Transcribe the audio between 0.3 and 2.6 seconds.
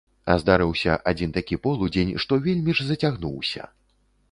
А здарыўся адзін такі полудзень, што